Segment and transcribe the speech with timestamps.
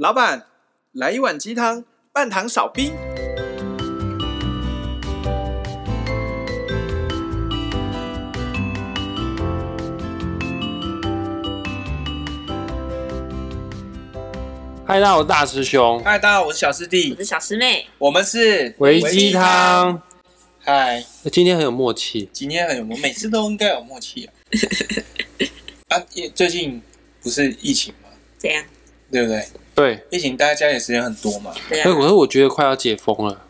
[0.00, 0.46] 老板，
[0.92, 2.90] 来一碗鸡汤，半糖少冰。
[14.86, 16.02] 嗨，大家好，我是大师兄。
[16.02, 17.86] 嗨，大家好，我是小师弟，我是小师妹。
[17.98, 20.00] 我们是维鸡汤。
[20.60, 22.26] 嗨，今天很有默契。
[22.32, 24.32] 今天很有默契，每次都应该有默契啊。
[25.92, 26.02] 啊，
[26.34, 26.80] 最近
[27.22, 28.08] 不是疫情吗？
[28.38, 28.64] 怎样？
[29.12, 29.46] 对不对？
[29.80, 31.52] 对，疫情待在家里时间很多嘛。
[31.68, 31.84] 对啊。
[31.84, 33.46] 可是我觉得快要解封了。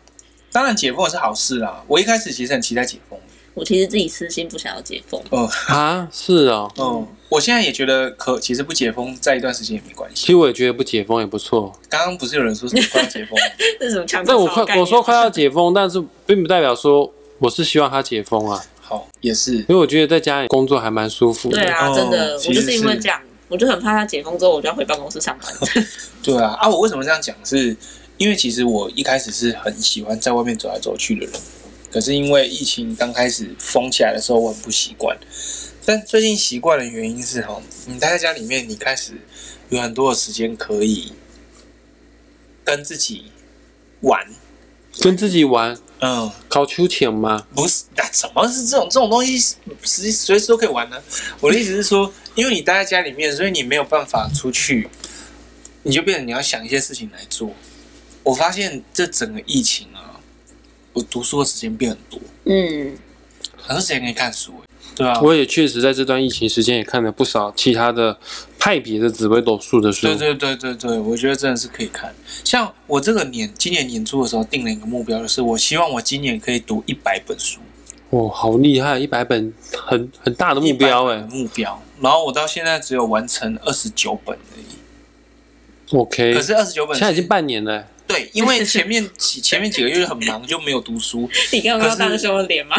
[0.51, 1.83] 当然解封是好事啦。
[1.87, 3.19] 我一开始其实很期待解封。
[3.53, 5.21] 我其实自己私心不想要解封。
[5.29, 6.71] 哦啊，是哦。
[6.77, 10.21] 嗯，我现在也觉得可，其实不解封，在一段时间也没关系。
[10.21, 11.73] 其实我也觉得不解封也不错。
[11.89, 13.37] 刚刚不是有人说什么快要解封？
[13.77, 14.23] 这是什么强？
[14.25, 18.63] 但我快我说快要解封，但是并不代表说我是希望他解封啊。
[18.79, 21.57] 好，也是，因为我觉得在家里工作还蛮舒服的。
[21.57, 23.19] 对啊，真的，我就是因为这样，
[23.51, 25.53] 我就很怕他解封之后，我就要回办公室上班。
[26.23, 27.35] 对啊，啊，我为什么这样讲？
[27.43, 27.75] 是
[28.15, 31.35] 因为其实我一开始是很喜欢在外面走来走去的人。
[31.91, 35.17] 可是因为疫情刚开始封起来的时候，我很不习惯。
[35.83, 39.13] 但最近习惯的原因是，哈，你待在家里面，你开始
[39.67, 41.11] 有很多的时间可以
[42.63, 43.25] 跟自己
[43.99, 44.25] 玩，
[45.01, 47.45] 跟自己玩，嗯，搞秋千吗？
[47.55, 51.01] 不是，那怎么是这种这种东西，随随时都可以玩呢？
[51.39, 54.89] 我的意思是说， 因为你待在家里面，所以你没有办法出去，
[55.83, 57.51] 你就变成你要想一些事情来做。
[58.23, 60.19] 我发现这整个疫情啊。
[60.93, 62.97] 我读书的时间变很多，嗯，
[63.55, 64.53] 很多时间可以看书，
[64.95, 68.17] 对啊，我也确实在这段疫情时间也看了不少其他的
[68.59, 72.13] 派别的紫微斗数的书，对对对对对，我觉得真的是可以看。
[72.43, 77.59] 像我这个年今年年初的时候定了一个目标，就是我希望我今年可以读一百本书。
[78.09, 81.81] 哦，好厉害，一百本很很大的目标哎，目标。
[82.01, 85.95] 然后我到现在只有完成二十九本而已。
[85.97, 87.87] OK，可是二十九本现在已经半年了。
[88.11, 91.29] 对， 因为前面几前面几个月很忙，就没有读书。
[91.51, 92.75] 你刚刚看到大师兄的脸吗？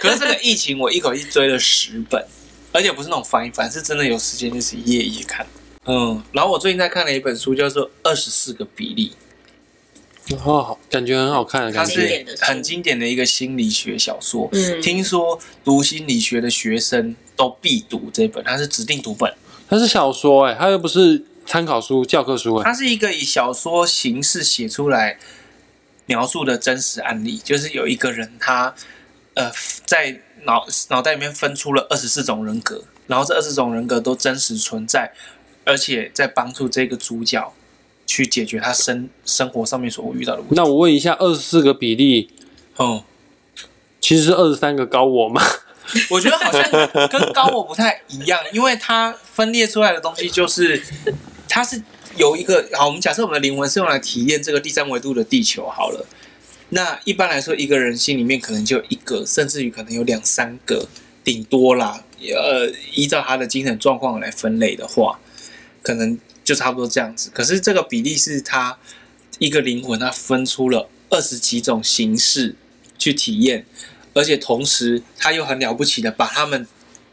[0.00, 2.24] 可是 这个疫情，我一口气追了十本，
[2.72, 5.46] 而且不是那种翻一翻，是真的有时间就是一页一页看。
[5.86, 9.12] 嗯，然后我最近在看了一本书，叫做《二十四个比例》。
[10.44, 14.48] 哦，感觉很好看的感觉，它是很经典的一个心理学小说。
[14.52, 19.32] 嗯，听说读心理学的学生都必读这本，它是指定读本。
[19.68, 21.24] 它是小说哎，它又不是。
[21.46, 25.18] 参考书、教科书，它是一个以小说形式写出来
[26.06, 28.74] 描述的真实案例，就是有一个人他
[29.34, 29.50] 呃
[29.84, 35.12] 在脑脑袋里面分出了二十四种人格，然后这二十种人格都真实存在，
[35.64, 37.52] 而且在帮助这个主角
[38.06, 40.54] 去解决他生生活上面所遇到的问题。
[40.56, 42.30] 那我问一下，二十四个比例，
[42.78, 43.02] 嗯，
[44.00, 45.42] 其实是二十三个高我吗？
[46.08, 50.82] 我觉得好像跟高我不太一样，因为它分裂出来的东西就是。
[51.52, 51.82] 它是
[52.16, 56.06] 有一个好，我们假设我们的灵魂是用来体验这个第三维度的地球好了。
[56.68, 60.86] 那一般来说，一个人心里面可能就一个，甚至于可能有两三个，
[61.24, 62.04] 顶多啦。
[62.20, 65.18] 呃，依照他的精神状况来分类的话，
[65.82, 67.32] 可能就差不多这样子。
[67.34, 68.78] 可是这个比例是他
[69.40, 72.54] 一个灵魂，他分出了二十几种形式
[72.96, 73.66] 去体验，
[74.14, 76.66] 而且同时他又很了不起的把他们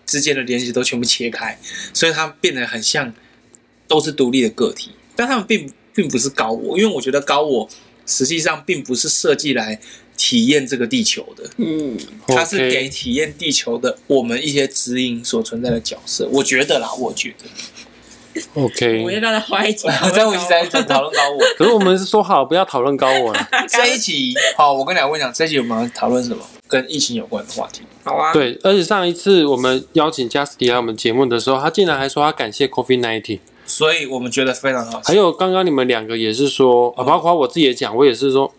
[0.05, 1.59] 之间的联系都全部切开，
[1.93, 3.13] 所以他变得很像。
[3.89, 7.69] 都是独立的个体，但他们并并不是高我，因为我觉得高我
[8.05, 9.79] 实际上并不是设计来
[10.17, 11.97] 体验这个地球的，嗯，
[12.27, 16.27] 它是给体验地球的我们一些指引所存在的角色。
[16.33, 17.45] 我觉得啦，我觉得
[18.55, 19.03] ，OK。
[19.05, 19.87] 我要不要再花一集？
[20.13, 21.39] 再回去再讨论高我。
[21.57, 23.47] 可是我们是说好不要讨论高我了。
[23.67, 26.43] 这一集好，我跟两位讲，这一集我们讨论什么？
[26.67, 27.81] 跟疫情有关的话题。
[28.03, 28.33] 好啊。
[28.33, 33.39] 对，而且上一次我们邀请 Justin 来我们节目的时候，他竟然还说他感谢 COVID-19。
[33.65, 35.01] 所以我们觉得非常好。
[35.03, 38.53] 还有刚刚你们两个也是说啊，包括我自己也讲，我也是说，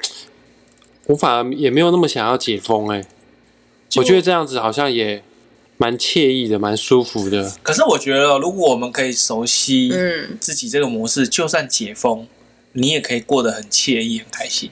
[1.06, 3.06] 我反而也没有那么想要解封哎、欸。
[3.96, 5.22] 我觉得这样子好像也
[5.78, 7.50] 蛮惬意的，蛮舒服的。
[7.62, 12.26] 可是我觉得，如果我们可以熟悉嗯自己这个模式，就算解封，
[12.72, 14.70] 你也可以过得很惬意、很开心。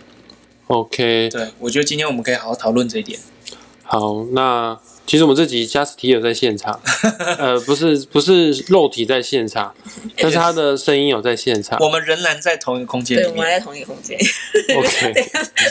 [0.67, 3.19] OK，对，我觉得今天我们可以好好讨论这一点。
[3.83, 4.79] 好，那。
[5.07, 6.81] 其实我们这集 Justin 有在现场，
[7.39, 9.73] 呃，不是不是肉体在现场，
[10.19, 11.79] 但是他的声音有在现场。
[11.81, 14.19] 我们仍然在同一个空间，对，我们还在同一个空间。
[14.77, 15.15] OK，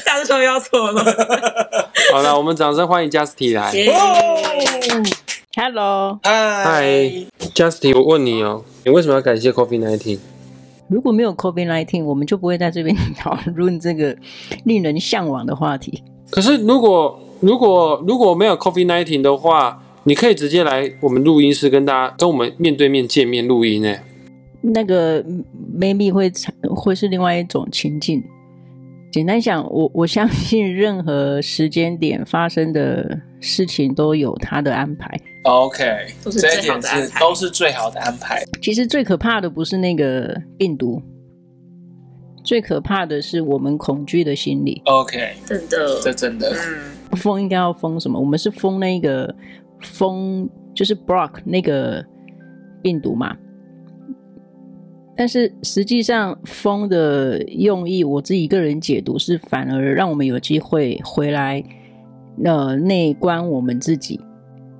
[0.06, 1.04] 大师兄要错了。
[2.14, 3.74] 好了，我们掌声欢迎 Justin 来。
[5.58, 6.84] Hello，嗨
[7.54, 10.20] ，Justin，我问你哦，你为什么要感谢 COVID-19？
[10.90, 14.14] 如果没有 COVID-19，我们就不会在这边讨论这个
[14.66, 16.04] 令人向往的话题。
[16.30, 24.02] 可是如果如果如果没有 COVID-19 的话，你可以直接来我们录音室跟大家跟我们面对面见面录音诶。
[24.62, 25.24] 那个
[25.80, 26.30] maybe 会
[26.76, 28.22] 会是另外一种情境。
[29.16, 35.10] 简单讲，我 我相信任何时间点发生的事情都有他的安排。
[35.44, 35.86] OK，
[36.22, 38.44] 都是这一最好的安排点是都是最好的安排。
[38.62, 41.02] 其实最可怕的不是那个病毒，
[42.44, 44.82] 最可怕的是我们恐惧的心理。
[44.84, 46.52] OK，真的，这真的。
[46.52, 48.20] 嗯，封应该要封什么？
[48.20, 49.34] 我们是封那个
[49.80, 52.06] 封，就是 block 那个
[52.82, 53.34] 病毒嘛。
[55.16, 61.64] 但是实际上风的用意，我自己个人解读是，反而让我们有机会回来，
[62.44, 64.20] 呃，内观我们自己。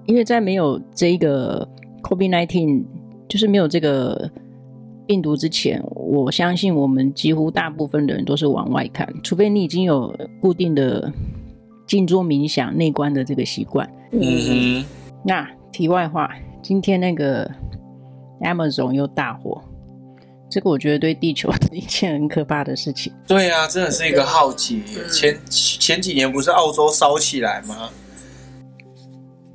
[0.06, 1.68] 因为在没有这个
[2.04, 2.84] COVID-19，
[3.28, 4.30] 就是没有这个
[5.08, 11.12] 病毒之前，我相信我们几乎大部分的人都是往外看，除非你已经有固定的
[11.88, 13.90] 静坐冥想、内观的这个习惯。
[14.12, 14.86] 嗯哼，
[15.24, 16.30] 那题外话，
[16.62, 17.50] 今天那个
[18.42, 19.60] Amazon 又大火，
[20.56, 23.12] 这个我觉得对地球 是一件很可怕的事情。
[23.28, 24.78] 对啊，真的是一个浩劫。
[24.96, 27.90] 嗯前前几年不是澳洲烧起来吗？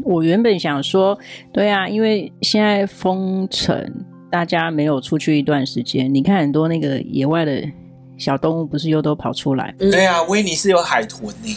[0.05, 1.19] 我原本想说，
[1.55, 3.91] 对啊，因为现在封城，
[4.31, 7.67] 大家没有出去一段时间，你看很多那个野外的
[8.19, 9.75] 小动物，不是又都跑出来？
[9.79, 11.56] 嗯对啊，威尼斯有海豚呢。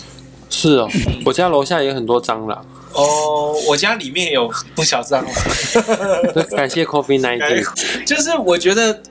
[0.50, 0.88] 是哦，
[1.26, 2.66] 我家楼下也很多蟑螂。
[2.94, 5.26] 哦，我家里面有不少蟑螂。
[6.56, 7.66] 感谢 Coffee nineteen。
[8.06, 9.02] 就是我觉得，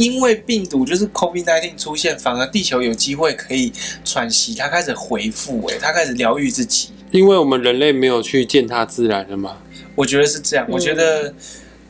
[0.00, 3.70] 因为病毒就是 COVID-19 出现，反而地球有机会可以
[4.02, 6.88] 喘息，它开始回复，哎，它开始疗愈自己。
[7.10, 9.58] 因为我们人类没有去践踏自然了嘛。
[9.94, 10.66] 我觉得是这样。
[10.70, 11.34] 我觉得，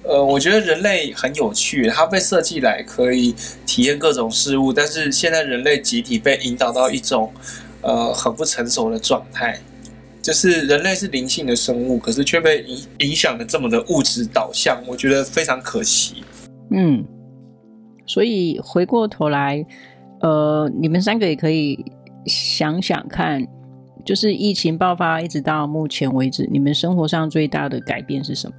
[0.02, 3.32] 呃，我觉得人类很有趣，它被设计来可以
[3.64, 7.32] 体验各种事物，但是现在人类集体被引导到一种
[7.80, 9.56] 呃很不成熟的状态，
[10.20, 16.24] 就是人类是灵性的生物，可是却被影影响的这么的物质导向，我觉得非常可惜。
[16.72, 17.04] 嗯，
[18.10, 19.64] 所以回过头来，
[20.20, 21.84] 呃，你们三个也可以
[22.26, 23.46] 想想看。
[24.02, 28.54] 就是疫情爆发一直到目前为止，你们生活上最大的改变是什么？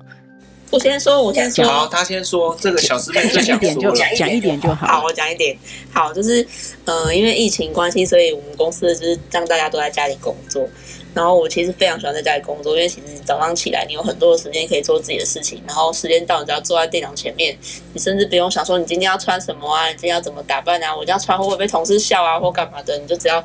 [0.69, 1.65] 我先说，我先说。
[1.65, 2.55] 好，他先说。
[2.61, 4.85] 这个小师妹最想说讲一点就讲一点就好。
[4.87, 5.57] 好，我讲一点。
[5.91, 6.45] 好，就是
[6.85, 10.65] 呃，因为疫情关系，所以我们公司就是让大家都在家里工作。
[11.13, 17.57] 然后我其实非常喜欢在家里工作，因为其实早上起来你有很多的时间可以做自己的事情，然后时间到你只要坐在电脑前面，
[17.93, 23.43] 你甚至不用想说你今天要穿什么啊，你今天要怎么打扮啊，我这样穿会不会被同事笑啊，或干嘛的，你就只要。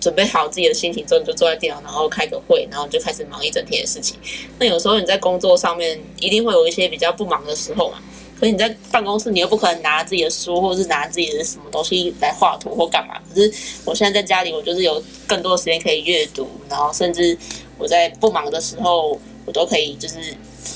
[0.00, 4.18] 准备好自己的心情之后，你就坐在电脑，然后开个会，然后就开始忙一整天的事情。
[4.58, 7.96] 那有时候你在工作上面一定会有一些比较不忙的时候嘛，
[8.44, 13.14] 可是你在办公室，你又不可能拿自己的书，或者是拿自己的什么东西来画图或干嘛。
[13.26, 13.50] 可是
[13.86, 17.34] 我现在在家里，我就是有更多的时间可以阅读，然后甚至
[17.78, 20.16] 我在不忙的时候，我都可以就是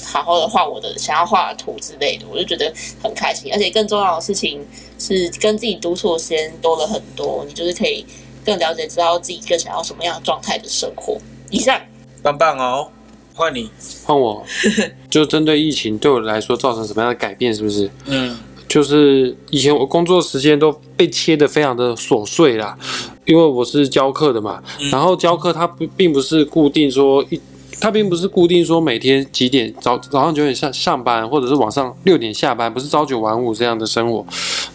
[0.07, 2.73] 好好的画我的想要画的图之类的，我就觉得
[3.03, 3.53] 很开心。
[3.53, 4.67] 而且更重要的事情
[4.99, 8.07] 是，跟自己独处的时间多了很多，你就是可以。
[8.47, 11.19] 更了解，知道自己更想要什么样的状态的生活。
[11.51, 11.79] 以上，
[12.23, 12.91] 棒棒哦，
[13.39, 13.71] 换你，
[14.05, 14.45] 换我。
[15.09, 17.89] 就针对疫情对我来说造成什么样的改变，是不是？
[18.07, 18.37] 嗯，
[18.67, 22.77] 就是以前我工作时间都被切的非常的琐碎啦，
[23.25, 24.61] 因为我是教课的嘛。
[24.91, 27.41] 然后教课它不并不是固定说一，
[27.81, 34.27] 它并不是固定说每天几点早早上九点上上班，或者是晚上六点下班，不是朝九晚五这样的生活。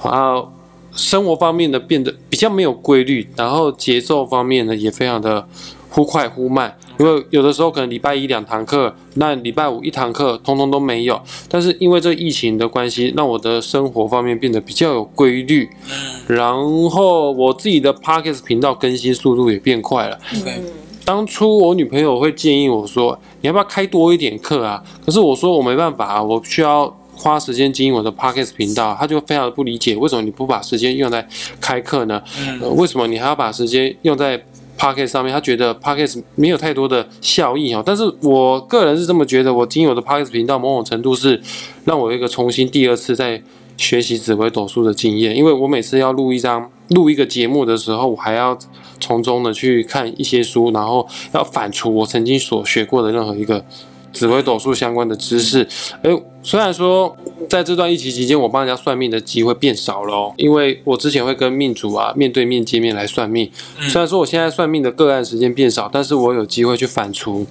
[0.01, 0.49] 然后
[0.95, 5.45] 生活方面的变得比较没有规律，然后节奏方面呢也非常的
[5.89, 6.75] 忽快忽慢。
[6.99, 11.21] 因为有的时候可能礼拜一两堂课，那礼拜五一堂课，通通都没有。
[11.49, 15.69] 但是因为这疫情的关系，让我的生活方面变得比较有规律。
[16.27, 16.53] 然
[16.89, 20.19] 后我自己的 Podcast 频道更新速度也变快了。
[20.33, 20.63] 嗯，
[21.03, 26.95] 当初我女朋友会建议我说：“你要不要开多一点课啊？”可是我说我没办法啊，我需要。
[27.15, 31.25] 花时间经营我的 Podcast 频道，他就非常的不理解，为什么你不把时间用在
[31.61, 32.21] 开课呢？
[32.59, 34.35] 呃，为什么你还要把时间用在
[34.83, 35.33] Podcast 上面？
[35.33, 37.81] 他觉得 Podcast 没有太多的效益哦。
[37.85, 41.41] 但是我个人是这么觉得，我经营我的 Podcast 频道，某种程度是
[41.85, 43.41] 让我有一个重新第二次在
[43.77, 48.59] 学习紫微斗数的经验，因为我每次要录一张录一个节目的时候，我还要
[48.99, 53.63] 从中的去看一些书，然后要反刍我曾经所学过的任何一个。
[54.11, 55.67] 紫微斗数相关的知识，
[56.03, 56.11] 哎，
[56.43, 57.15] 虽然说
[57.49, 63.49] 在这段疫情期间，我帮人家算命的机会变少了哦，因为我之前会跟命主啊面对面见面来算命。
[63.87, 67.45] 虽然说我现在算命的个案时间变少，但是我有机会去反刍，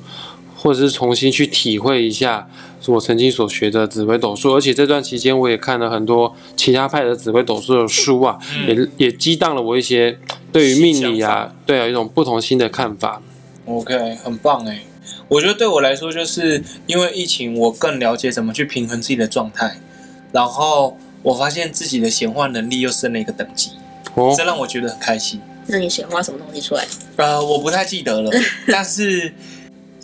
[0.54, 2.46] 或者是重新去体会一下
[2.87, 4.54] 我曾经所学的紫微斗数。
[4.54, 10.18] 而且这段期间，我也看了很多其他派的紫微斗数的书啊，也也激荡了我一些
[10.52, 13.22] 对于命理啊，对啊一种不同新的看法。
[13.64, 14.82] OK，很棒哎。
[15.28, 19.81] 我觉得对我来说，就是因为疫情，我更了解怎么去平衡自己的状态，
[20.33, 23.71] 然后我发现自己的显化能力又升了一个等级，
[24.14, 25.40] 哦这让我觉得很开心。
[25.66, 26.85] 那你显化什么东西出来？
[27.16, 28.31] 呃，我不太记得了，
[28.66, 29.33] 但是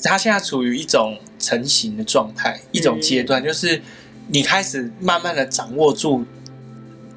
[0.03, 3.83] 它现在处于一种成型的状态，一种阶段，就是
[4.29, 6.25] 你开始慢慢的掌握住，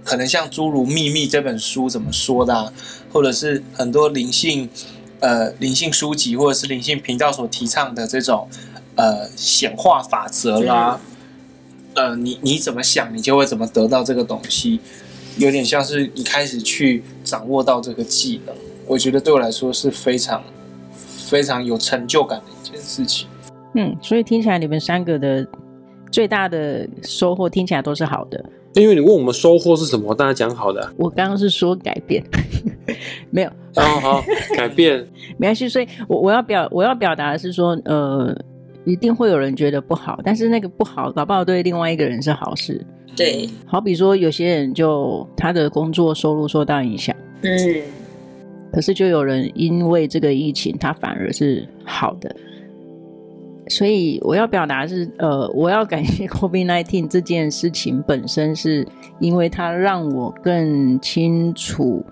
[0.04, 2.74] 可能像诸如《秘密》这本书怎么说的、啊，
[3.14, 4.68] 或者是很多灵性
[5.22, 8.48] 呃灵性书籍或者是灵性频道所提倡的这种
[8.96, 11.00] 呃显化法则啦，
[11.96, 14.80] 呃，你你怎么想，你就会怎么得到这个东西。
[15.38, 18.54] 有点像是你开始去掌握到这个技能，
[18.86, 20.44] 我觉得对我来说是非常
[21.30, 23.28] 非常有成就感的一件事情。
[23.76, 25.48] 嗯，所以听起来你们三个的
[26.12, 28.44] 最大的收获听起来都是好的。
[28.74, 30.94] 因为你问我们收获是什么，我当然讲好的、啊。
[30.98, 32.24] 我刚刚是说改变，
[33.30, 33.50] 没有。
[33.76, 34.24] 哦好，
[34.56, 35.06] 改变
[35.38, 35.68] 没关系。
[35.68, 38.36] 所以我我要表我要表达的是说，呃，
[38.86, 42.86] 一定会有人觉得不好，但是那个不好，搞不好对另外一个人是好事。
[43.16, 47.82] 对，好比说有些人就他的工作收入受到影响，嗯，
[48.72, 52.34] 可是就有人因为这个疫情，他反而是好的。
[53.72, 58.86] 所以我要表达是，呃，我要感谢 COVID-19 这件事情本身，是
[59.20, 62.06] 因为它让我更清楚，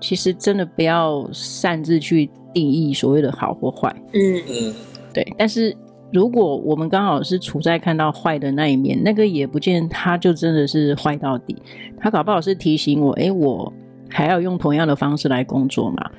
[0.00, 3.94] 其实真的不要擅自去定义所谓的好或坏。
[4.12, 4.74] 嗯嗯，
[5.14, 5.74] 对，但是。
[6.10, 11.54] 如果我们刚好是处在看到坏的那一面，那个也不见他就真的是坏到底。
[11.98, 13.70] 他搞不好是提醒我，诶，我
[14.08, 16.10] 还要用同样的方式来工作嘛？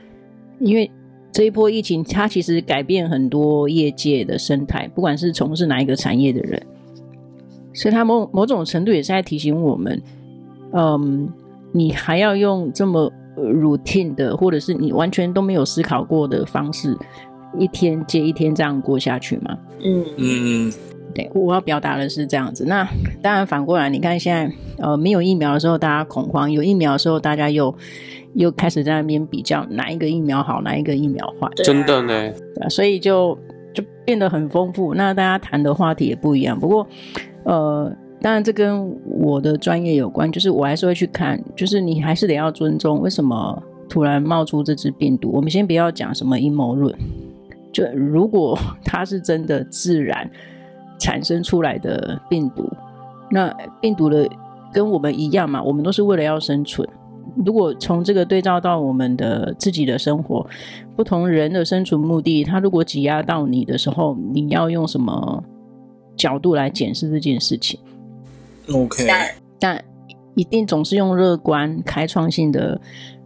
[0.59, 0.91] 因为
[1.31, 6.61] 这一波疫情，它其实改变很多业界的生态，不管是从事哪一个产业的人，
[7.73, 10.01] 所以它某某种程度也是在提醒我们，
[10.73, 11.29] 嗯，
[11.71, 16.97] 你还要用这么 routine 的，或者是你完全都没有思考过的方式。
[17.57, 19.57] 一天接一天这样过下去吗？
[19.83, 20.73] 嗯嗯，
[21.13, 22.63] 对，我要表达的是这样子。
[22.65, 22.87] 那
[23.21, 27.73] 当然反过来，你看现在呃没有疫苗的时候，大家恐慌；有疫苗的时候，大家又
[28.35, 31.49] 又开始在那边比较哪一个疫苗好，哪一个疫苗坏。
[31.55, 33.37] 真的呢，对啊，所以就
[33.73, 34.93] 就变得很丰富。
[34.93, 36.59] 那大家谈的话题也不一样。
[36.59, 36.87] 不过
[37.43, 45.31] 呃，当然这跟我的专业有关，就是我还是会去看，就是你还是得要尊重为什么突然冒出这只病毒。
[45.33, 46.95] 我们先不要讲什么阴谋论。
[47.71, 50.29] 就如果 它是真的自然
[50.99, 52.69] 产生出来的病毒，
[53.31, 53.49] 那
[53.81, 54.29] 病毒的
[54.71, 56.87] 跟我们一样嘛，我们都是为了要生存。
[57.45, 60.45] 如果从这个对照到我们的自己的生活，
[60.95, 65.43] 不同人的生存目的，他如果挤压到你的时候，你要用什么
[66.15, 67.79] 角度来检视这件事情
[68.73, 69.07] ？OK，
[69.59, 69.83] 但
[70.35, 72.79] 一定总是用乐观、开创性的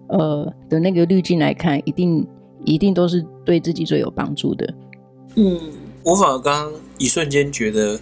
[0.08, 2.26] 呃的那个滤镜来看，一定。
[2.66, 4.74] 一定都是对自己最有帮助的。
[5.36, 5.60] 嗯，
[6.02, 8.00] 我反而刚刚一瞬间觉得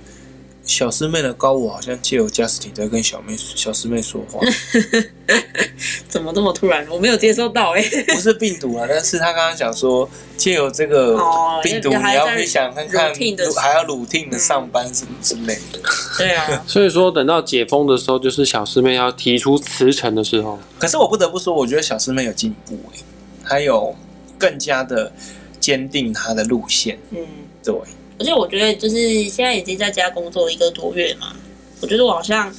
[0.63, 4.39] 小师妹的高我好像借由 Justin 在跟小妹、小师妹说话。
[6.07, 6.85] 怎么这么突然？
[6.89, 8.03] 我没有接收到哎、欸。
[8.03, 10.07] 不是病毒啊，但是他刚刚讲说
[10.37, 11.17] 借由这个
[11.63, 13.13] 病毒，哦、你要去想看看，
[13.55, 15.79] 还要 routine 的上班什么之类的。
[16.17, 16.63] 对啊。
[16.67, 20.59] 所以说，等到解封的时候，就是小师妹要提出辞呈的时候。
[20.77, 23.03] 可是我不得不说，我觉得小师妹有进步哎、欸，
[23.43, 23.95] 还有。
[24.41, 25.11] 更加的
[25.59, 27.19] 坚定她的路线，嗯，
[27.63, 27.75] 对。
[28.21, 31.35] 而且我觉得，就是现在已经在家工作一个多月嘛，
[31.79, 32.53] 我觉得我好像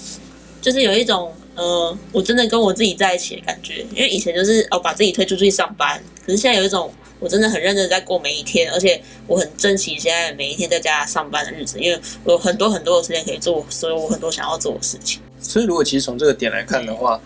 [0.60, 3.86] 就是有一种，呃，我真的跟我自己在一起的感觉。
[3.94, 15.20] 因为以前就是哦，把自己推出去上班，可是现在有一种，我真的很认真在过每一天，而且我很珍惜现在每一天在家上班的日子，因为我有很多很多的时间可以做，所以我很多想要做的事情。
[15.40, 17.20] 所以，如果其实从这个点来看的话，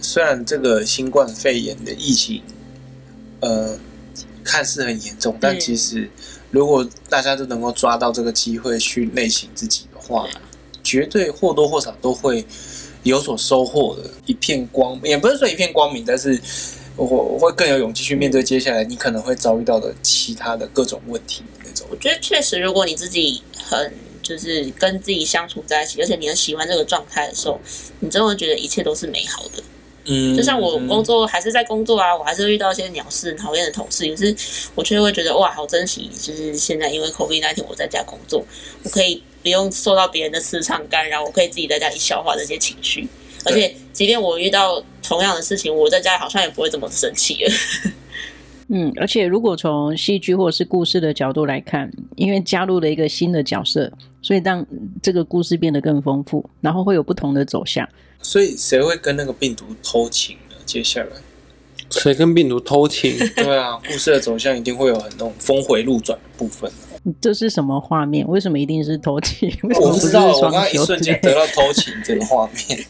[0.00, 2.42] 虽然这个新冠肺炎的疫情，
[3.40, 3.78] 呃，
[4.42, 6.08] 看似很严重，但其实
[6.52, 10.28] 如果大家都能够抓到这个机会去内省自己的话，
[10.84, 12.44] 绝对或多或少都会
[13.02, 14.08] 有所收获的。
[14.26, 16.38] 一片光，也不是说一片光明，但是
[16.94, 21.86] 我我会更有勇气去面对接下来你可能会遭遇到的其他的各种问题那种。
[21.90, 27.58] 我觉得确实，如果你自己很就是跟自己相处在一起，而且你很喜欢这个状态的时候，
[28.00, 29.62] 你真的觉得一切都是美好的。
[30.04, 34.34] 嗯，就像我工作还是在工作啊，我还是会遇到一些鸟事、讨厌的同事，可是
[34.74, 38.44] 我却会觉得哇，好珍惜，就是现在因为 COVID 那天我在家工作，
[38.82, 43.08] 我可以不用受到别人的磁场干扰，我可以自己在家里消化这些情绪，
[43.44, 47.52] 而且即便我遇到同样的事情，我在家里好像也不会这么生气了。
[48.74, 54.66] 嗯，而且如果从戏剧或者是故事的角度来看，因为加入了一个新的角色，所以让
[55.02, 57.86] 这个故事变得更丰富，然后会有不同的走向。
[58.22, 60.56] 所以谁会跟那个病毒偷情呢？
[60.64, 61.08] 接下来
[61.90, 63.14] 谁跟病毒偷情？
[63.36, 66.70] 对啊，故事的走向一定会有很多峰回路转的部分。
[67.20, 68.26] 这是什么画面？
[68.26, 69.52] 为什么一定是偷情？
[69.64, 72.82] 我不知道，我刚刚一瞬间得到偷情这个画面。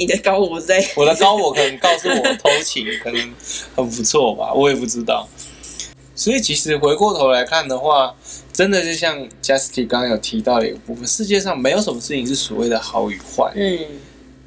[0.00, 3.34] 你的高我在，我的高我可能告诉我偷情可能
[3.76, 5.28] 很不错吧， 我也不知道。
[6.14, 8.14] 所以其实回过头来看的话，
[8.50, 13.52] 真的就像 Justin 刚刚有提到的一个部分，世界上没有什么事情是所谓的好与坏。
[13.54, 13.78] 嗯，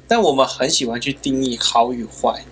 [0.08, 2.44] 但我们很喜欢去定义好与坏。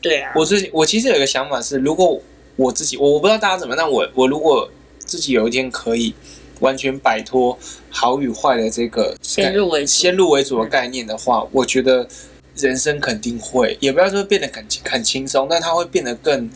[0.00, 2.20] 对啊，我自己我其实有一个想法是，如果
[2.54, 6.14] 我自己我我不知道大家怎么样，但我我如果自己有一天可以
[6.62, 7.58] 完全摆脱
[7.90, 12.08] 好与坏的这个先入为主先入为主的概念的话，我觉得
[12.56, 16.48] 人生肯定会，也不要说变得很很轻松，但它会变得更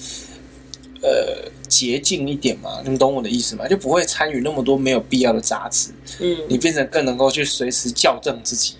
[1.02, 1.50] 呃。
[1.68, 3.66] 洁净一点嘛，你们懂我的意思吗？
[3.66, 5.90] 就不会参与那么多没有必要的杂质。
[6.20, 8.74] 嗯，你变成更能够去随时校正自己，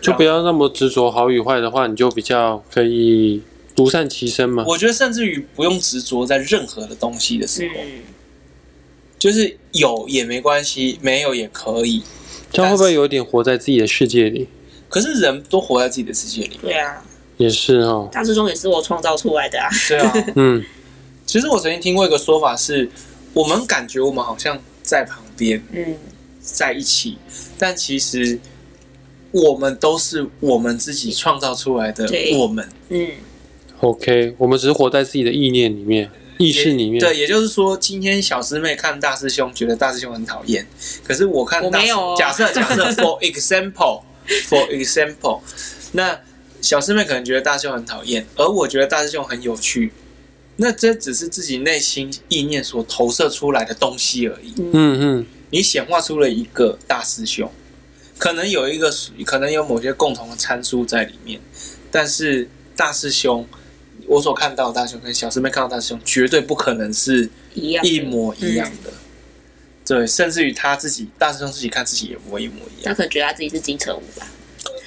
[0.00, 3.42] 就不要那么执着好与坏的话，你就比较可以
[3.74, 4.64] 独善其身嘛。
[4.68, 7.90] 我觉得甚至于不用执着在任何的东西的时候，嗯，
[9.18, 12.02] 就是有也没关系，没有也可以。
[12.52, 14.48] 这样会不会有点活在自己的世界里？
[14.88, 16.58] 可是人都活在自己的世界里。
[16.62, 17.02] 对啊，
[17.36, 18.08] 也是哦。
[18.10, 19.68] 大师兄也是我创造出来的啊。
[19.88, 20.64] 对啊， 嗯。
[21.26, 22.88] 其实我曾经听过一个说法是，
[23.34, 25.94] 我们感觉我们好像在旁边，嗯，
[26.40, 27.18] 在一起，
[27.58, 28.38] 但其实
[29.30, 32.08] 我们都是我们自己创造出来的
[32.38, 33.08] 我们，嗯。
[33.80, 37.00] OK，我们只是活在自己的意念里面、意识里面。
[37.00, 40.66] 对，也就是说，今天小师妹看大师兄，觉得大师兄很讨厌，
[41.04, 42.14] 可是我看大师，我没有哦。
[42.18, 45.40] 假设 假设，for example，for example，
[45.92, 46.20] 那
[46.60, 49.92] 小师妹可能觉得大师兄很讨厌，而我觉得大师兄很有趣。
[50.60, 54.52] 那这只是自己内心意念所投射出来的东西而已。
[54.56, 57.48] 嗯嗯，你显化出了一个大师兄，
[58.18, 58.92] 可能有一个，
[59.24, 61.40] 可能有某些共同的参数在里面，
[61.92, 63.46] 但是大师兄，
[64.08, 68.90] 我所看到的大师兄跟小师妹看到大师兄，绝对不可能是一一模一样的。
[69.86, 72.86] 对，甚至于他自己，大师兄自己看自己也不会一模一样。
[72.86, 74.26] 他可能觉得他自己是金城武吧。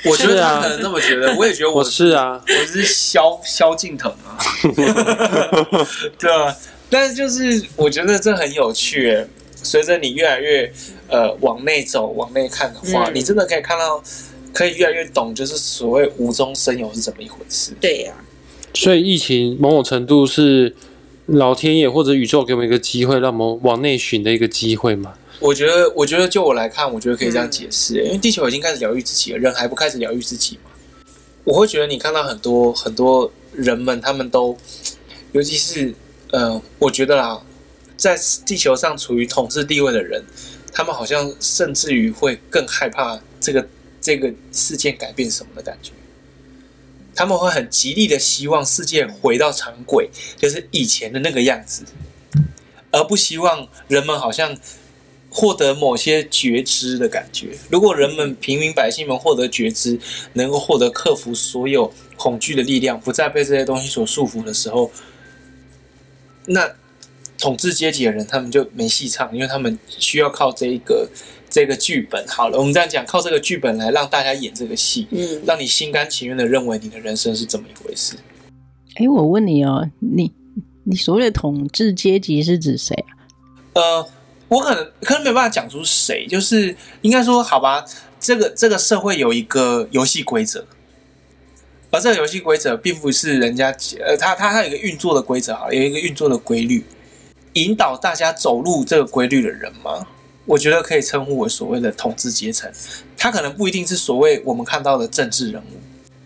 [0.03, 4.37] 我觉得他可能那么觉得，我也觉得我是啊，我是萧萧敬腾啊，
[6.17, 6.55] 对啊，
[6.89, 9.27] 但是就是我觉得这很有趣诶，
[9.61, 10.71] 随着你越来越
[11.07, 14.03] 呃往内走、往内看的话，嗯，你真的可以看到，
[14.51, 17.71] 可以越来越懂，就是所谓无中生有是怎么一回事。
[17.79, 18.21] 对呀，啊，
[18.73, 20.75] 所以疫情某种程度是
[21.25, 25.13] 老天爷或者宇宙给我们一个机会，让我们往内寻的一个机会嘛。
[25.39, 30.71] 我觉得，我觉得就我来看，我觉得可以这样解释，因为地球已经开始疗愈自己了，人还不开始疗愈自己嘛？
[31.43, 34.55] 我会觉得你看到很多很多人们，他们都，
[35.31, 35.93] 尤其是
[36.29, 37.41] 呃，我觉得啦，
[37.97, 40.23] 在地球上处于统治地位的人，
[40.71, 43.67] 他们好像甚至于会更害怕这个
[43.99, 45.91] 这个事件改变什么的感觉，
[47.15, 51.83] 他们会很极力的希望世界回到常轨，就是以前的那个样子，
[52.91, 54.57] 而不希望人们好像。
[55.33, 57.57] 获得某些觉知的感觉。
[57.69, 59.97] 如果人们平民百姓们获得觉知，
[60.33, 64.91] 能够获得克服所有恐惧的力量，不再被这些东西所束缚的时候，
[66.47, 66.75] 那
[67.37, 71.09] 统治阶级的人他们就没戏唱，因为他们需要靠这一个
[71.51, 72.25] 这个剧本。
[72.27, 78.15] 好了，我们这样讲，靠这个剧本来让大家演这个戏，嗯，让你心甘情愿的认为你的人生是这么一回事。
[78.95, 80.31] 哎，我问你哦，你
[80.85, 83.13] 你所谓的统治阶级是指谁啊？
[83.73, 84.09] 呃。
[84.51, 87.85] 我可能可能没办法讲出谁，就是应该说，好吧，
[88.19, 90.65] 这个这个社会有一个游戏规则，
[91.89, 93.73] 而这个游戏规则并不是人家
[94.05, 96.83] 呃，他他他有一个运作的规则，哈，有一个运作的规律，
[97.53, 100.05] 引导大家走入这个规律的人嘛，
[100.45, 102.71] 我觉得可以称呼为所谓的统治阶层。
[103.17, 105.79] 他可能不一定是所谓我们看到的政治人物，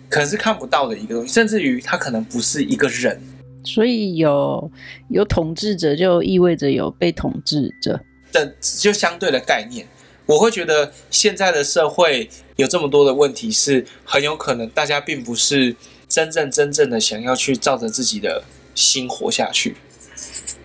[0.10, 3.21] 可能是看不到的一个东西，甚至于他可能不是一个人。
[3.63, 4.71] 所以有
[5.10, 7.99] 有统治者，就意味着有被统治者。
[8.32, 9.88] 的就相对的概念，
[10.25, 15.75] 我会觉得现在的社会有这么多的问题，是很有可能大家并不是
[16.08, 18.43] 真正真正的想要去照着自己的
[18.75, 19.75] 心活下去，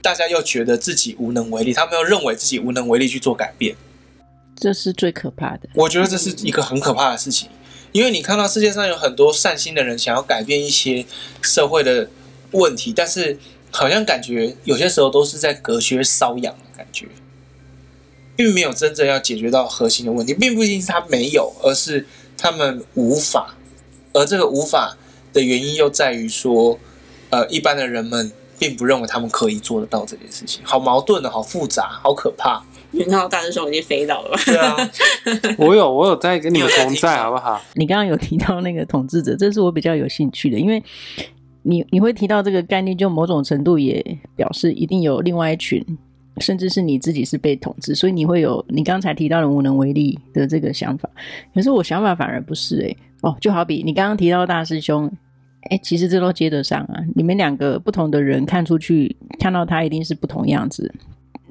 [0.03, 3.77] 大家又觉得自己无能为力，他们又认为自己无能为力去做改变，
[4.57, 5.69] 这是最可怕的。
[5.75, 7.49] 我觉得这是一个很可怕的事情，
[7.93, 11.05] 因为你看到世界上有很多善心的人想要改变一些
[11.43, 12.09] 社会的
[12.53, 13.39] 问题，但是
[13.71, 17.07] 好像感觉有些时候都是在隔靴搔痒的感觉。
[18.37, 22.07] 并没有真正要解决到核心的问题，并不一定是他没有，而是
[22.39, 23.55] 他们无法。
[24.15, 24.97] 而这个无法
[25.35, 26.81] 的原因又在于说，
[27.29, 30.63] 呃，一般的人们并不认为他们可以做得到这件事情。
[30.65, 32.63] 好矛盾的，好复杂，好可怕。
[33.09, 34.39] 然后大师兄已经飞倒了。
[34.45, 34.77] 对啊，
[35.59, 37.61] 我有我有在跟你们同在，好不好？
[37.75, 40.81] 你刚刚有提到那个统治者，这是我比较有兴趣的，因为
[41.63, 44.05] 你你会提到这个概念，就某种程度也
[44.37, 45.85] 表示一定有另外一群。
[46.41, 51.07] 甚至是你自己是被统治，所以你会有你刚才提到的无能为力的这个想法。
[51.53, 55.11] 可是我想法反而不是诶、欸，哦，就好比你刚刚提到大师兄，
[55.69, 57.01] 哎，其实这都接得上啊。
[57.15, 60.93] 你们两个不同的人看出去看到他一定是不同样子。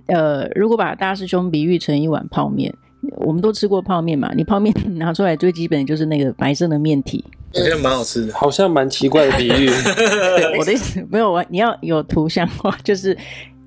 [0.08, 2.74] 呃，如果把大师兄比喻成一碗泡面，
[3.18, 4.32] 我们都吃过泡面嘛？
[4.36, 9.68] 你泡面 拿出来最基本的就是那个白色的面体，我觉得蛮好吃的，好像蛮奇怪的比喻。
[10.38, 13.18] 对，我的意思没有，你要有图像化，就是。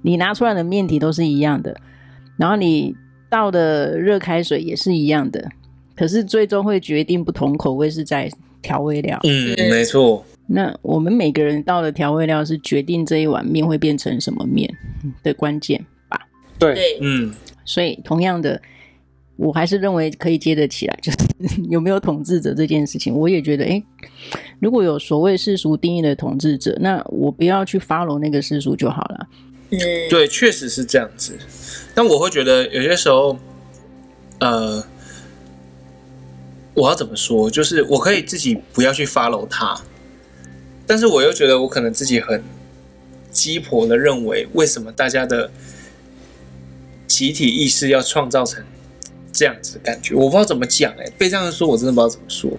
[0.05, 1.77] 你拿出来的面体都是一样的，
[2.37, 2.93] 然后你
[3.31, 5.49] 倒的热开水也是一样的，
[5.95, 8.29] 可是最终会决定不同口味是在
[8.61, 9.17] 调味料。
[9.23, 10.25] 嗯，没错。
[10.47, 14.73] 那我们每个人倒的调味料是决定这一碗面会变成什么面
[15.23, 16.21] 的关键吧？
[16.59, 17.33] 对，嗯。
[17.65, 18.61] 所以同样的，
[19.37, 21.19] 我还是认为可以接得起来，就是
[21.71, 23.83] 有没有统治者这件事情，我也觉得，诶，
[24.59, 29.29] 如果有所谓世俗定义的统治者，那我不要去 follow 那个世俗就好了。
[30.11, 31.39] 对，确实是这样子。
[31.95, 33.39] 但我会觉得有些时候，
[34.41, 34.85] 呃，
[36.75, 37.49] 我要怎么说？
[37.49, 39.81] 就是我可以自己不要去 follow 他，
[40.87, 42.43] 但是我又觉得我可能自己很
[43.31, 45.51] 鸡婆的认为，为什么大家的
[47.07, 48.65] 集体意识要创造成
[49.33, 50.15] 这样子的感觉？
[50.15, 52.51] 我不知道怎么讲，哎，被这样说，我真的不知道怎么说。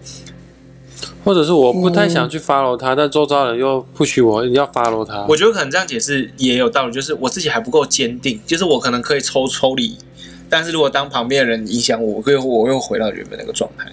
[1.24, 5.26] 或者是我不太想去 follow 他，嗯、但周遭人又不许我要 follow 他。
[5.28, 9.98] 我觉得可能这样解释也有道理，就是我自己还不够坚定，就是我可能可以抽抽离，
[10.50, 13.92] 但是如果当旁边的人影响我，我又我又回到原本那个状态。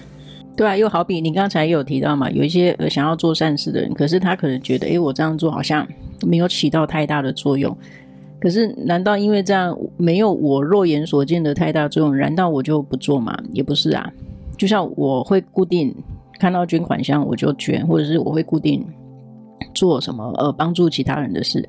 [0.56, 5.86] 对啊，又好比你刚才有提到嘛，有一些想要做善事的人，可是他可能觉得，哎，我这样做好像
[6.26, 7.76] 没有起到太大的作用。
[8.40, 13.36] 可是难道因为这样没有我肉眼所见的太大作用，难道我就不做吗？
[13.52, 14.10] 也不是啊，
[14.56, 15.94] 就像我会固定。
[16.38, 18.82] 看到捐款箱我就捐，或者是我会固定
[19.74, 21.68] 做什么呃帮助其他人的事，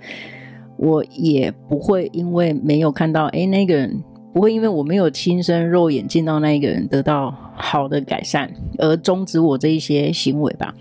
[0.78, 4.02] 我也不会因为没有看到诶那个人
[4.34, 10.74] 不会因为我没有亲身肉眼见到那一个人得到好的改善而终止我这一些行为吧。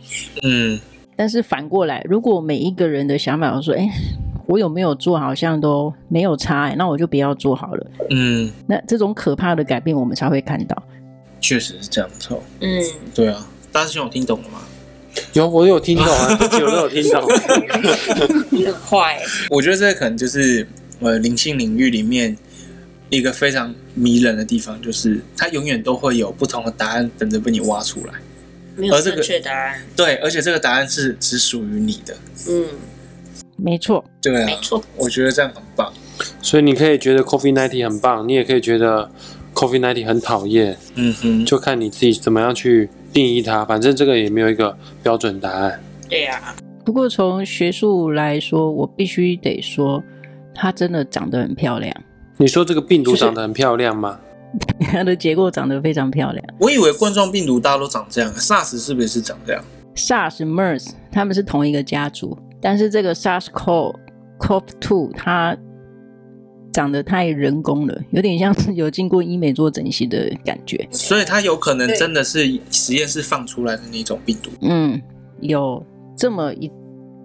[0.42, 0.80] 嗯，
[1.14, 3.88] 但是反过来，如果每一个人的想法都说，诶
[4.46, 7.86] 我有没有做好像都没有差，哎那我就不要做好了。
[8.10, 10.82] 嗯，那这种可怕的改变我们才会看到。
[11.40, 12.36] 确实是这样子。
[12.60, 12.82] 嗯，
[13.14, 13.46] 对啊。
[13.70, 14.58] 大师兄有听懂了吗？
[15.32, 17.22] 有，我有听懂啊， 不久都有听懂。
[18.50, 19.18] 你很坏。
[19.48, 20.66] 我觉得这可能就是
[21.00, 22.36] 呃灵性领域里面
[23.10, 28.14] 一个非常迷人的地方，就是它永远都会有不同的答案等着被你挖出来。
[28.76, 29.82] 没有正确答案。
[29.94, 32.16] 对，而且这个答案是只属于你的。
[32.48, 32.64] 嗯，
[33.56, 34.02] 没错。
[34.22, 34.82] 对啊，没错。
[34.96, 35.92] 我觉得这样很棒。
[36.40, 39.10] 所以你可以觉得 Coffee Ninety 很棒，你也可以觉得
[39.52, 40.76] Coffee Ninety 很讨厌。
[40.94, 42.88] 嗯哼，就看你自己怎么样去。
[43.12, 45.80] 定义它，反正这个也没有一个标准答案。
[46.08, 46.54] 对呀。
[46.84, 50.00] 不过从学术来说，我必须得说，
[50.54, 51.92] 它真的长得很漂亮。
[52.40, 54.18] 你说这个病毒长得很漂亮吗？
[54.70, 56.42] 就是、它的结构长得非常漂亮。
[56.59, 59.62] 我以为冠状病毒大家都长这样，SARS 是不是也是长这样
[59.94, 65.55] ？SARS、MERS 他们是同一个家族，但是这个 SARS-CoV-2 它。
[66.72, 74.53] 长得太人工了，有点像是有经过医美做整形的感觉，所以它有可能真的是实验室放出来的那种病毒。
[74.61, 75.03] 嗯，
[75.40, 75.85] 有
[76.16, 76.70] 这么一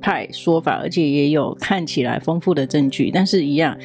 [0.01, 3.77] 派说法，而且也有看起来丰富的证据，但是一样，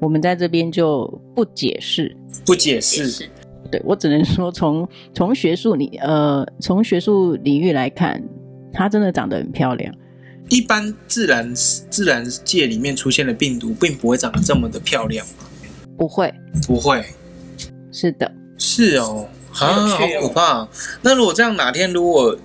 [0.00, 3.28] 我们在这边就不解释，不解释。
[3.70, 8.20] 对，我只能说从从学术领呃从学术领域来看，
[8.72, 9.94] 它真的长得很漂亮。
[10.48, 15.24] 一般自然自然界里面出现的病毒，并不会长得这么的漂亮？
[15.96, 16.34] 不会，
[16.66, 17.04] 不会。
[17.92, 20.68] 是的，是哦，啊，好可怕。
[21.02, 22.36] 那如果这样，哪天如果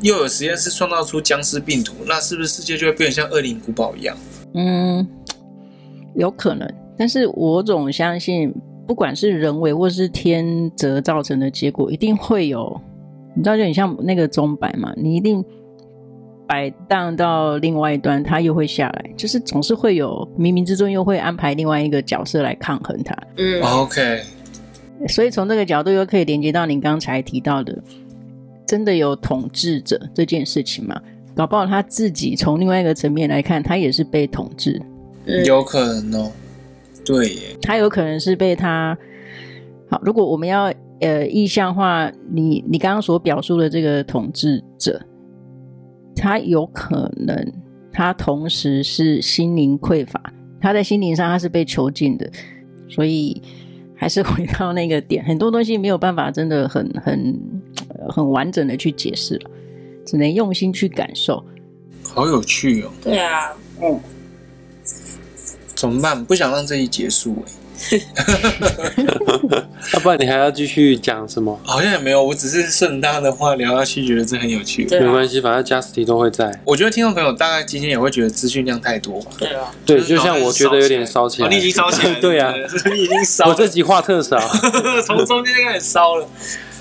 [0.00, 4.16] 又有实验室创造出僵尸病毒，那是不是世界就会变得像恶灵古堡一样？
[4.54, 5.06] 嗯，
[6.14, 6.68] 有可能。
[6.96, 8.54] 但是我总相信，
[8.86, 12.80] 不管是人为或是天择造成的结果，一定会有。
[13.34, 15.44] 你知道，就很像那个钟摆嘛，你一定。
[16.46, 23.16] 摆荡到另外一端，它又会下来，就是总是会有冥冥之中又会安排另外一个角色来抗衡它。
[23.38, 24.20] 嗯，OK。
[25.08, 27.82] 所以从这个角度又可以连接到您刚才提到的，
[28.66, 31.00] 真的有统治者这件事情吗？
[31.34, 34.78] 搞不好他自己从另外一个层面来看，他也是被统治。
[35.26, 36.32] 嗯，有可能哦。
[37.04, 38.96] 对耶，他有可能是被他。
[39.90, 45.00] 好，如果我们要呃意象化你你刚刚所表述的这个统治者。
[46.16, 47.52] 他有可能，
[47.92, 52.30] 他同时是心灵匮乏，他在心灵上他是被囚禁的，
[52.88, 53.42] 所以
[53.96, 57.36] 还是回到那个点，很多东西没有办法真的很很
[58.08, 59.50] 很完整的去解释了，
[60.06, 61.44] 只能用心去感受。
[62.04, 62.90] 好有趣哦！
[63.02, 64.00] 对啊，嗯，
[65.74, 66.24] 怎么办？
[66.24, 68.00] 不想让这一结束哎、
[69.92, 71.58] 要 不然你还要继续讲什么？
[71.64, 74.86] 好像也没有，我只是顺大家的话聊下去，觉得这很有趣。
[74.90, 76.60] 没关系，反正 Justy 都会在。
[76.64, 79.32] 我觉得听众朋友大概今天也会觉得资讯量太多吧。
[79.38, 81.48] 对啊，对，就是就像我觉得有点烧起来。
[81.48, 82.20] 哦，你已经烧起来了。
[82.22, 82.54] 对啊，
[82.94, 83.48] 你已经烧。
[83.48, 84.38] 我这集话特少。
[85.04, 86.26] 从中间就开始烧了。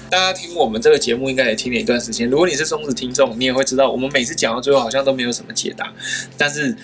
[0.10, 2.30] 大家听我们这个节目应该也听了一段时间。
[2.30, 5.92] 如果你是忠实听众，你也会知道，我们每次讲到最后好像都没有什么解答，
[6.38, 6.78] 但是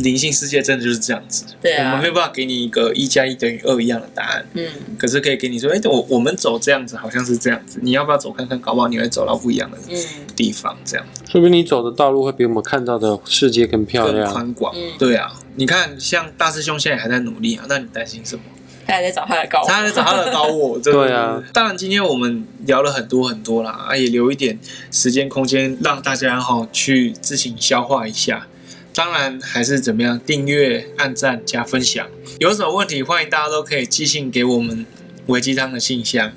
[0.00, 1.44] 灵性世界真的就是这样子。
[1.60, 4.66] 对啊我们没有办法给你一个一加一等于二一样的答案，嗯，
[4.98, 8.58] 可是可以给你说，哎、我我们走这样子好像是这样子，你要不要走看看？
[8.60, 9.96] 搞不好你会走到不一样的嗯
[10.34, 14.32] 地方，这样说不定你走的道路会比我们看到的世界更漂更亮。
[14.32, 14.74] 宽广。
[14.76, 18.42] 嗯对啊，你看，像大师兄现在还在努力啊，那你担心什么？
[18.86, 21.42] 他还在找他的高我，他在找他的高我， 对对啊。
[21.54, 24.58] 当然，今天我们聊了很多很多啦，啊，也留一点
[24.90, 28.46] 时间空间让大家哈去自行消化一下。
[28.94, 32.06] 当然，还是怎么样，订阅、按赞、加分享。
[32.38, 34.86] 有什么问题，欢迎大家都可以寄信给我们
[35.26, 36.32] 维鸡汤的信箱。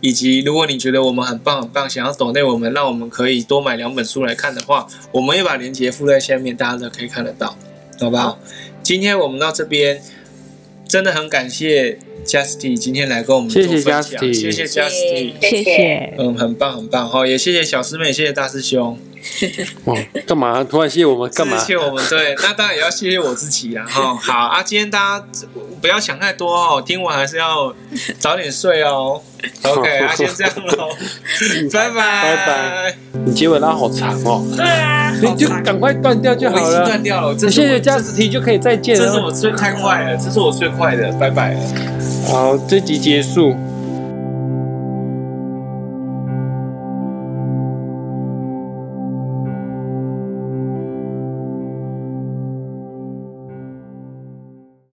[0.00, 7.58] 以及，如果你觉得我们很棒很棒，想要抖内我们，让我们可以多买两本书来看的话，我们也把链接附在下面，大家都可以看得到，
[7.98, 8.38] 好不好？
[8.82, 10.00] 今天我们到这边。
[10.88, 16.14] 真的很感谢 Justy 今天来跟我们做分享，谢谢 Justy，谢谢 Justy，谢谢。
[16.16, 18.98] 嗯，很棒很棒好，也谢谢小师妹，谢谢大师兄，
[19.84, 20.64] 哇，干嘛？
[20.64, 21.56] 突然谢谢我们干嘛？
[21.58, 24.14] 谢谢我们，对，那当然也要谢谢我自己啦哈。
[24.20, 25.24] 好啊，今天大家
[25.80, 27.74] 不要想太多哦，听完还是要
[28.18, 29.20] 早点睡哦。
[29.62, 30.88] OK，啊，先这样喽，
[31.72, 32.96] 拜拜拜拜。
[33.24, 36.86] 你结尾拉好长哦，对啊，你就赶快断掉就好我已经了。
[36.86, 39.06] 断掉了，谢谢 Justy 就可以再见了。
[39.06, 41.56] 这是我最太快了，这是我最快的，拜拜。
[42.26, 43.56] 好，这集结束。